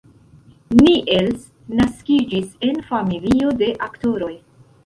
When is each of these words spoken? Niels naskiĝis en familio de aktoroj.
Niels 0.79 1.43
naskiĝis 1.81 2.49
en 2.69 2.83
familio 2.89 3.55
de 3.63 3.73
aktoroj. 3.91 4.35